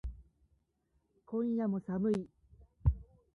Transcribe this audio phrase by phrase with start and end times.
[1.27, 2.27] 今夜も寒い